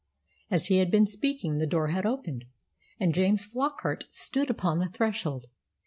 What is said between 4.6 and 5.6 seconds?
the threshold.